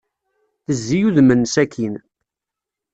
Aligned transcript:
Tezzi 0.65 0.99
udem-nnes 1.07 1.55
akkin. 1.63 1.93